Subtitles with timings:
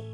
[0.00, 0.04] आप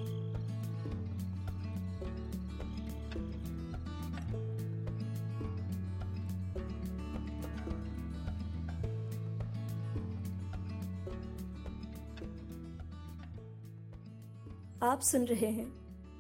[15.00, 15.72] सुन रहे हैं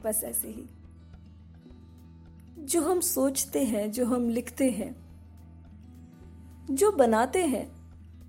[0.04, 0.64] बस ऐसे ही।
[2.58, 4.96] जो हम सोचते हैं, जो हम लिखते हैं,
[6.70, 7.72] जो बनाते हैं,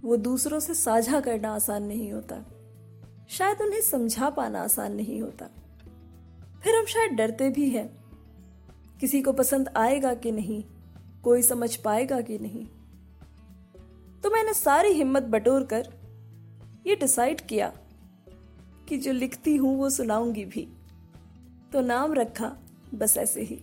[0.01, 2.54] वो दूसरों से साझा करना आसान नहीं होता।
[3.29, 5.45] शायद उन्हें समझा पाना आसान नहीं होता।
[6.63, 8.05] फिर हम शायद डरते भी हैं।
[8.99, 10.63] किसी को पसंद आएगा कि नहीं?
[11.23, 12.65] कोई समझ पाएगा कि नहीं?
[14.21, 15.93] तो मैंने सारी हिम्मत बटोर कर
[16.87, 17.73] ये डिसाइड किया
[18.89, 20.67] कि जो लिखती हूँ वो सुनाऊँगी भी।
[21.73, 22.57] तो नाम रखा,
[22.93, 23.55] बस ऐसे ही।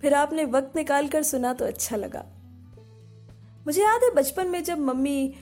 [0.00, 2.26] फिर आपने वक्त निकाल कर सुना तो अच्छा लगा।
[3.66, 5.34] मुझे याद है बचपन में जब मम्मी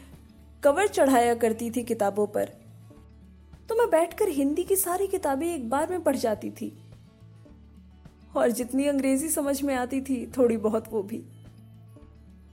[0.65, 2.45] कवर चढ़ाया करती थी किताबों पर।
[3.69, 6.83] तो मैं बैठकर हिंदी की सारी किताबें एक बार में पढ़ जाती थी।
[8.37, 11.25] और जितनी अंग्रेज़ी समझ में आती थी, थोड़ी बहुत वो भी।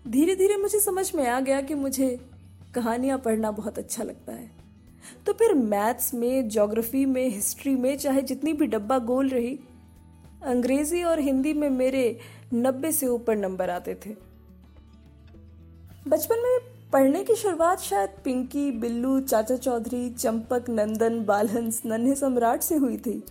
[0.08, 2.20] धीरे धीरे मुझे समझ में आ गया कि मुझे
[2.76, 4.52] कहानियाँ पढ़ना बहुत अच्छा लगता है।
[5.26, 9.60] तो फिर मैथ्स में, ज्योग्राफी में, हिस्ट्री में, चाहे जितनी भी डब्बा गोल रही,
[10.44, 12.20] अंग्रेज़ी और हिंदी में मेरे
[12.54, 14.16] नब्बे से ऊपर नंबर आते थे।
[16.08, 22.62] बचपन में पढ़ने की शुरुआत शायद पिंकी, बिल्लू, चाचा चौधरी, चंपक, नंदन बालहंस नन्हे सम्राट
[22.62, 23.24] से हुई थी।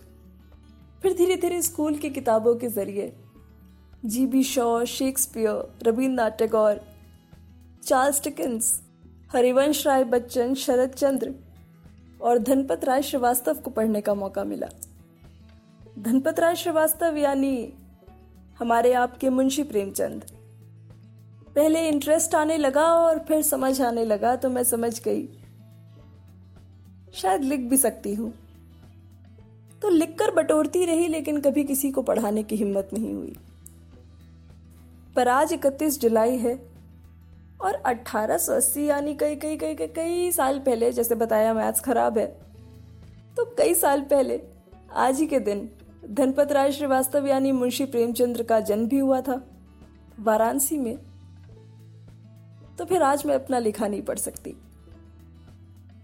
[1.01, 3.13] फिर धीरे धीरे स्कूल की किताबों के ज़रिए।
[4.05, 6.81] G B Shaw, Shakespeare Rabindranath Tagore,
[7.83, 8.81] Charles Dickens
[9.31, 11.35] Harivansh Rai Bachchan, Sharad Chandra
[12.21, 14.67] और धनपत राय श्रीवास्तव को पढ़ने का मौका मिला।
[15.99, 17.73] धनपत राय श्रीवास्तव यानी
[18.59, 20.38] हमारे आपके मुंशी प्रेमचंद।
[21.55, 25.27] पहले इंटरेस्ट आने लगा और फिर समझ आने लगा तो मैं समझ गई।
[27.13, 28.33] शायद लिख भी सकती हूँ।
[29.81, 33.35] तो लिखकर बटोरती रही, लेकिन कभी किसी को पढ़ाने की हिम्मत नहीं हुई।
[35.15, 36.53] पर आज 31 जुलाई है
[37.61, 42.27] और 1880 यानी कई कई कई कई कई साल पहले, जैसे बताया मैथ्स खराब है
[43.37, 44.41] तो कई साल पहले,
[44.93, 45.69] आज ही के दिन,
[46.09, 49.41] धनपत राय श्रीवास्तव, यानी मुंशी प्रेमचंद्र का जन्म भी हुआ था।
[50.19, 50.97] वाराणसी में
[52.79, 54.55] तो फिर आज मैं अपना लिखा नहीं पढ़ सकती।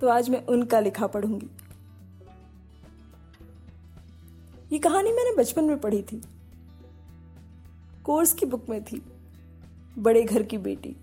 [0.02, 1.50] तो आज मैं उनका लिखा पढ़ूँगी।
[4.72, 6.22] ये कहानी मैंने बचपन में पढ़ी थी।
[8.03, 9.02] कोर्स की बुक में थी।
[9.97, 10.96] बड़े घर की बेटी।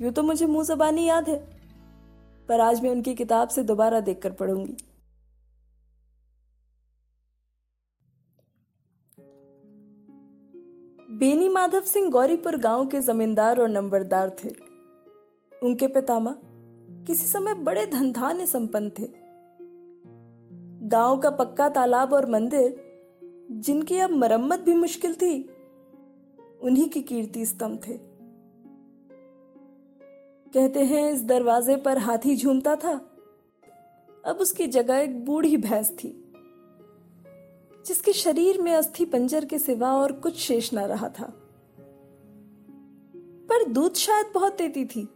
[0.00, 1.38] यूँ तो मुझे मुँह जबानी याद है,
[2.48, 4.76] पर आज मैं उनकी किताब से दोबारा देखकर पढ़ूँगी।
[11.18, 14.48] बेनी माधव सिंह गौरीपुर गाँव के जमींदार और नंबरदार थे।
[15.62, 16.36] उनके पितामा
[17.06, 19.08] किसी समय बड़े धनधान्य संपन्न थे।
[20.88, 22.76] गाँव का पक्का तालाब और मंदिर,
[23.50, 25.50] जिनकी अब मरम्मत भी मुश्किल थी,
[26.62, 27.92] उन्हीं की कीर्ति स्तंभ थे।
[30.54, 33.10] कहते हैं, इस दरवाजे पर हाथी झूमता था।
[34.24, 36.27] अब उसकी जगह एक बूढ़ी भैंस थी।
[37.88, 41.32] जिसके शरीर में अस्थि पंजर के सिवा और कुछ शेष न रहा था।
[43.48, 45.08] पर दूध शायद बहुत देती थी,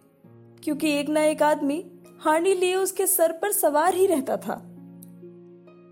[0.62, 1.84] क्योंकि एक ना एक आदमी
[2.20, 4.60] हांडी लिए उसके सर पर सवार ही रहता था।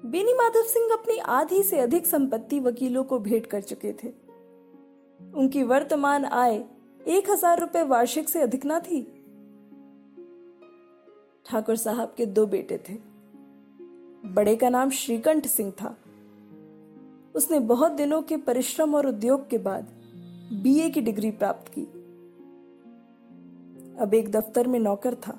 [0.04, 4.12] बेनी माधव सिंह अपनी आधी से अधिक संपत्ति वकीलों को भेंट कर चुके थे।
[5.34, 6.64] उनकी वर्तमान आय
[7.08, 9.02] एक हज़ार रुपए वार्षिक से अधिक ना थी।
[11.46, 12.94] ठाकुर साहब के दो बेटे थे।
[14.30, 15.96] बड़े का नाम श्रीकंठ सिंह था।
[17.34, 19.88] उसने बहुत दिनों के परिश्रम और उद्योग के बाद
[20.52, 21.82] बीए की डिग्री प्राप्त की।
[23.98, 25.38] अब एक दफ्तर में नौकर था।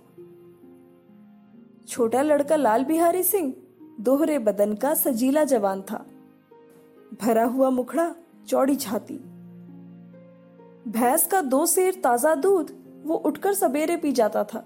[1.87, 3.53] छोटा लड़का लाल बिहारी सिंह,
[3.99, 6.05] दोहरे बदन का सजीला जवान था।
[7.21, 8.15] भरा हुआ मुखड़ा,
[8.47, 9.17] चौड़ी छाती।
[10.87, 12.71] भैंस का दो सेर ताज़ा दूध,
[13.05, 14.65] वो उठकर सवेरे पी जाता था।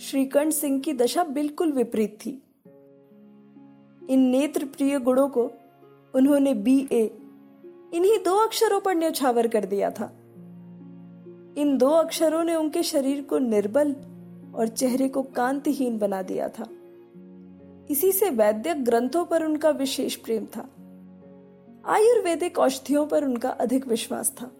[0.00, 2.42] श्रीकंठ सिंह की दशा बिल्कुल विपरीत थी।
[4.10, 5.50] इन नेत्र प्रिय गुणों को
[6.14, 7.10] उन्होंने बी ए,
[7.94, 10.12] इन्हीं दो अक्षरों पर न्यौछावर कर दिया था।
[11.58, 13.96] इन दो अक्षरों ने उनके शरीर को निर्बल
[14.54, 16.68] और चेहरे को कांतिहीन बना दिया था।
[17.90, 20.68] इसी से वैद्य ग्रंथों पर उनका विशेष प्रेम था।
[21.86, 24.50] आयुर्वेदिक औषधियों पर उनका अधिक विश्वास था।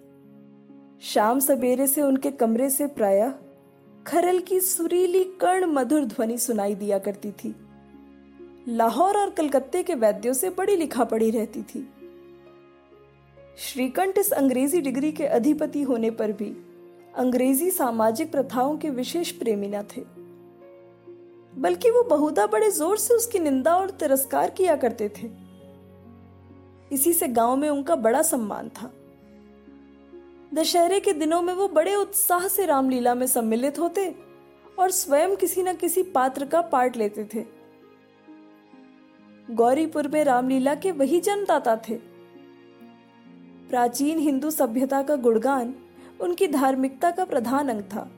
[1.02, 3.32] शाम सवेरे से उनके कमरे से प्रायः
[4.06, 7.56] खरल की सुरीली कर्ण मधुर ध्वनि सुनाई दिया करती थी।
[8.68, 11.88] लाहौर और कलकत्ते के वैद्यों से बड़ी लिखा पड़ी रहती थी।
[13.58, 16.50] श्रीकंठ इस अंग्रेज़ी डिग्री के अधिपति होने पर भी
[17.14, 20.00] अंग्रेज़ी सामाजिक प्रथाओं के विशेष प्रेमी न थे।
[21.52, 25.30] बल्कि वो बहुधा बड़े ज़ोर से उसकी निंदा और तिरस्कार किया करते थे।
[26.94, 28.90] इसी से गाँव में उनका बड़ा सम्मान था।
[30.54, 34.14] दशहरे के दिनों में वो बड़े उत्साह से रामलीला में सम्मिलित होते
[34.78, 37.61] और स्वयं किसी न किसी पात्र का पार्ट लेते थे।
[39.50, 41.94] गौरीपुर में रामलीला के वही जन्मदाता थे।
[43.68, 45.74] प्राचीन हिंदू सभ्यता का गुणगान
[46.20, 48.10] उनकी धार्मिकता का प्रधान अंग था।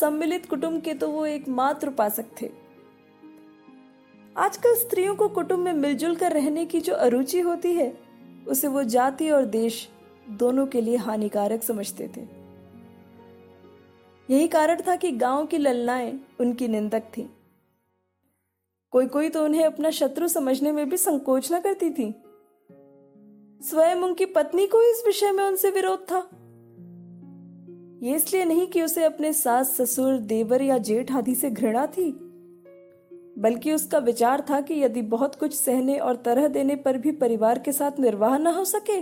[0.00, 2.50] सम्मिलित कुटुंब के तो वो एकमात्र उपासक थे।
[4.36, 7.98] आजकल स्त्रियों को कुटुंब में मिलजुल कर रहने की जो अरुचि होती है,
[8.48, 9.88] उसे वो जाति और देश
[10.30, 12.26] दोनों के लिए हानिकारक समझते थे।
[14.30, 17.26] यही कारण था कि गाँव की ललनाएँ उनकी निंदक थीं।
[18.92, 22.10] कोई कोई तो उन्हें अपना शत्रु समझने में भी संकोच न करती थी।
[23.62, 26.28] स्वयं उनकी पत्नी को इस विषय में उनसे विरोध था।
[28.02, 32.10] ये इसलिए नहीं कि उसे अपने सास, ससुर, देवर या जेठ आदि से घृणा थी,
[33.38, 37.58] बल्कि उसका विचार था कि यदि बहुत कुछ सहने और तरह देने पर भी परिवार
[37.58, 39.00] के साथ निर्वाह न हो सके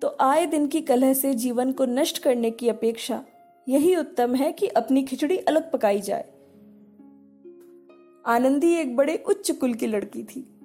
[0.00, 3.22] तो आए दिन की कलह से जीवन को नष्ट करने की अपेक्षा
[3.68, 6.31] यही उत्तम है कि अपनी खिचड़ी अलग पकाई जाए।
[8.26, 10.60] आनंदी एक बड़े उच्च कुल की लड़की थी।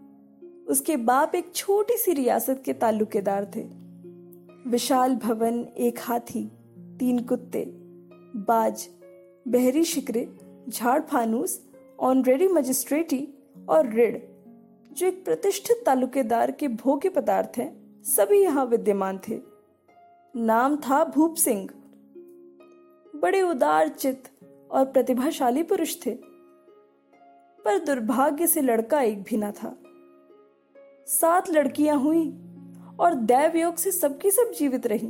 [0.67, 3.61] उसके बाप एक छोटी सी रियासत के ताल्लुकेदार थे।
[4.69, 6.51] विशाल भवन, एक हाथी,
[6.99, 7.65] तीन कुत्ते,
[8.35, 8.89] बाज,
[9.47, 10.35] बहरी शिकरे,
[10.69, 11.67] झाड़ फानूस
[11.99, 13.27] ऑनरेडी मजिस्ट्रेटी
[13.69, 14.19] और ऋण
[14.93, 19.41] जो एक प्रतिष्ठित तालुकेदार के भोग्य पदार्थ हैं, सभी यहाँ विद्यमान थे।
[20.35, 21.69] नाम था भूप सिंह।
[23.15, 24.23] बड़े उदार चित
[24.71, 26.36] और प्रतिभाशाली पुरुष थे।
[27.67, 29.75] पर दुर्भाग्य से लड़का एक भी ना था।
[31.09, 32.23] सात लड़कियाँ हुई
[32.99, 35.07] और दैव योग से सबकी सब जीवित रही।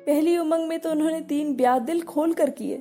[0.00, 2.76] पहली उमंग में तो उन्होंने तीन ब्याह दिल खोल कर किए,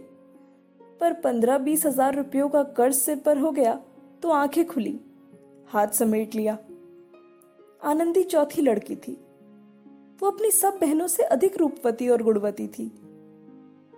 [1.02, 3.74] पर पंद्रह बीस हज़ार रुपयों का कर्ज सिर पर हो गया
[4.24, 5.00] तो आँखें खुली,
[5.68, 6.58] हाथ समेट लिया।
[7.82, 9.18] आनंदी चौथी लड़की थी।
[10.22, 12.92] वो अपनी सब बहनों से अधिक रूपवती और गुणवती थी।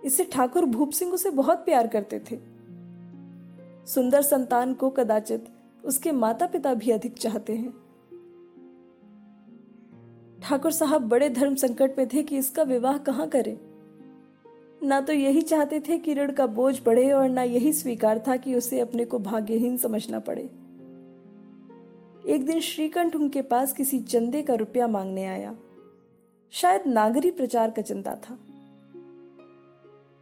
[0.04, 2.36] इसे ठाकुर भूप सिंह उसे बहुत प्यार करते थे।
[3.94, 5.44] सुंदर संतान को कदाचित
[5.84, 7.70] उसके माता पिता भी अधिक चाहते हैं।
[10.42, 13.58] ठाकुर साहब बड़े धर्म संकट में थे कि इसका विवाह कहाँ करें।
[14.82, 18.36] ना तो यही चाहते थे कि ऋण का बोझ बढ़े और ना यही स्वीकार था
[18.36, 20.42] कि उसे अपने को भाग्यहीन समझना पड़े।
[22.26, 25.56] एक दिन श्रीकंठ उनके पास किसी चंदे का रुपया मांगने आया।
[26.50, 28.38] शायद नागरी प्रचार का चिंता था।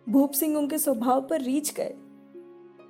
[0.08, 1.94] भूप सिंह उनके स्वभाव पर रीच गए।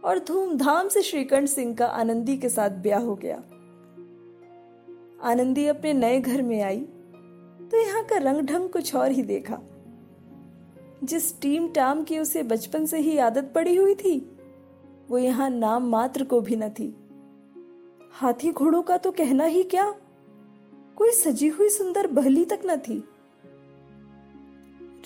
[0.07, 3.37] और धूमधाम से श्रीकंठ सिंह का आनंदी के साथ ब्याह हो गया।
[5.23, 6.81] आनंदी अपने नए घर में आई
[7.71, 9.59] तो यहाँ का रंग ढंग कुछ और ही देखा।
[11.05, 14.19] जिस टीम टाम की उसे बचपन से ही आदत पड़ी हुई थी,
[15.11, 16.95] वो यहाँ नाम मात्र को भी न थी।
[18.13, 19.91] हाथी घोड़ों का तो कहना ही क्या?
[20.97, 23.03] कोई सजी हुई सुंदर बहली तक न थी।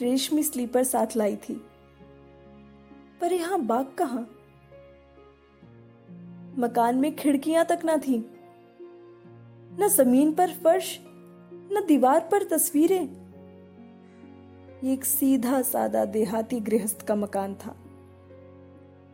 [0.03, 1.55] रेशमी स्लीपर साथ लाई थी।
[3.21, 4.25] पर यहाँ बाग कहा?
[6.59, 8.31] मकान में खिड़कियाँ तक ना थी।
[9.81, 11.01] न ज़मीन पर फर्श,
[11.53, 13.09] न दीवार पर तस्वीरें।
[14.85, 17.77] एक सीधा सादा देहाती गृहस्थ का मकान था।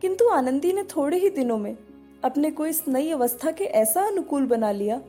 [0.01, 1.77] किंतु आनंदी ने थोड़े ही दिनों में
[2.23, 5.01] अपने को इस नई अवस्था के ऐसा अनुकूल बना लिया,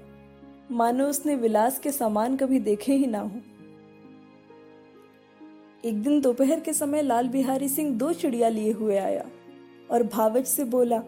[0.70, 3.40] मानो उसने विलास के सामान कभी देखे ही ना हो।
[5.84, 9.30] एक दिन दोपहर के समय लाल बिहारी सिंह दो चिड़िया लिए हुए आया
[9.90, 11.02] और भावच से बोला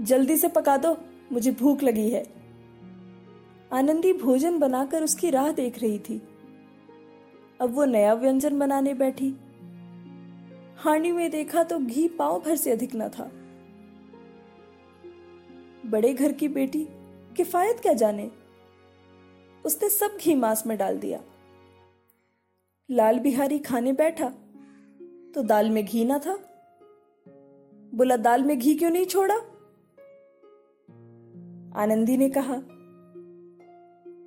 [0.00, 0.96] जल्दी से पका दो,
[1.32, 2.26] मुझे भूख लगी है।
[3.72, 6.22] आनंदी भोजन बनाकर उसकी राह देख रही थी।
[7.60, 9.36] अब वो नया व्यंजन बनाने बैठी।
[10.76, 13.30] हांडी में देखा तो घी पाव भर से अधिक न था।
[15.86, 16.86] बड़े घर की बेटी,
[17.36, 18.30] किफायत क्या जाने?
[19.64, 21.20] उसने सब घी मांस में डाल दिया।
[22.90, 24.28] लाल बिहारी खाने बैठा
[25.34, 26.38] तो दाल में घी ना था।
[27.94, 29.36] बोला, दाल में घी क्यों नहीं छोड़ा?
[31.72, 32.56] आनंदी ने कहा,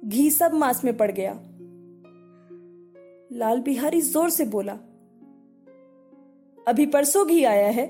[0.05, 1.33] घी सब मांस में पड़ गया।
[3.31, 4.73] लाल बिहारी ज़ोर से बोला,
[6.67, 7.85] अभी परसों घी आया है,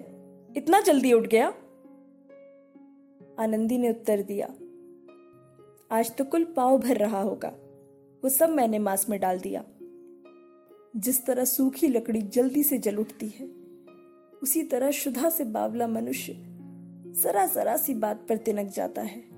[0.50, 1.48] इतना जल्दी उठ गया?
[3.40, 4.48] आनंदी ने उत्तर दिया,
[5.92, 7.50] आज तो कुल पाव भर रहा होगा,
[8.24, 9.64] वो सब मैंने मांस में डाल दिया।
[10.96, 13.50] जिस तरह सूखी लकड़ी जल्दी से जल उठती है,
[14.44, 16.34] उसी तरह शुदा से बावला मनुष्य
[17.14, 19.31] जरा जरा सी बात पर तिनक जाता है।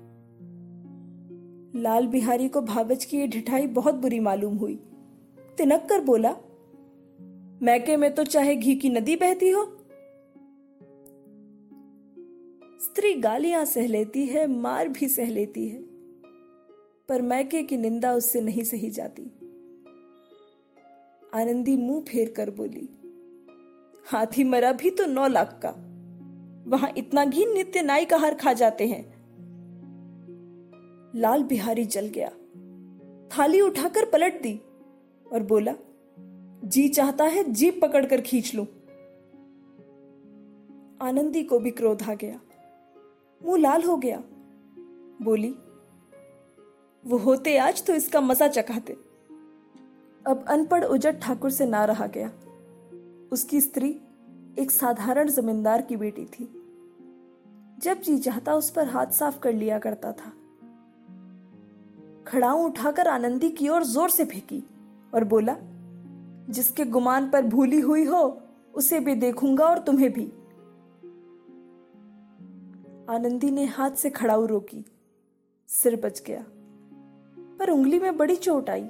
[1.74, 4.74] लाल बिहारी को भावच की ये ढिठाई बहुत बुरी मालूम हुई।
[5.58, 6.30] तिनक कर बोला,
[7.62, 9.64] मैके में तो चाहे घी की नदी बहती हो।
[12.80, 15.82] स्त्री गालियाँ सह लेती है, मार भी सह लेती है,
[17.08, 19.22] पर मैके की निंदा उससे नहीं सही जाती।
[21.34, 22.88] आनंदी मुँह फेर कर बोली,
[24.06, 25.74] हाथी मरा भी तो नौ लाख का।
[26.70, 29.13] वहाँ इतना घी नित्य नाई का हार खा जाते हैं।
[31.14, 32.28] लाल बिहारी जल गया।
[33.28, 34.60] थाली उठाकर पलट दी
[35.32, 35.74] और बोला,
[36.64, 38.62] जी चाहता है, जीप पकड़कर खींच लू।
[41.00, 42.40] आनंदी को भी क्रोध आ गया।
[43.44, 44.22] मुँह लाल हो गया।
[45.22, 45.54] बोली,
[47.04, 48.92] वो होते आज तो इसका मज़ा चखाते।
[50.26, 52.32] अब अनपढ़ उजट ठाकुर से ना रहा गया।
[53.32, 54.00] उसकी स्त्री
[54.58, 56.44] एक साधारण जमींदार की बेटी थी।
[57.78, 60.32] जब जी चाहता उस पर हाथ साफ़ कर लिया करता था
[62.26, 64.62] खड़ाऊ उठाकर आनंदी की ओर ज़ोर से फेंकी
[65.14, 65.56] और बोला,
[66.50, 68.40] जिसके गुमान पर भूली हुई हो,
[68.74, 70.24] उसे भी देखूँगा और तुम्हें भी।
[73.10, 74.84] आनंदी ने हाथ से खड़ाऊ रोकी,
[75.68, 76.44] सिर बच गया,
[77.58, 78.88] पर उंगली में बड़ी चोट आई।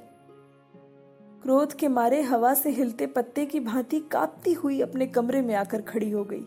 [1.43, 5.81] क्रोध के मारे हवा से हिलते पत्ते की भांति कांपती हुई अपने कमरे में आकर
[5.81, 6.45] खड़ी हो गई।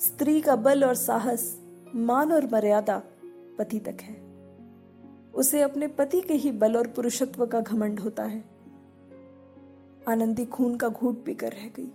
[0.00, 1.58] स्त्री का बल और साहस,
[1.94, 3.02] मान और मर्यादा
[3.58, 4.21] पति तक है।
[5.34, 8.44] उसे अपने पति के ही बल और पुरुषत्व का घमंड होता है।
[10.08, 11.92] आनंदी खून का घूट पीकर रह गई।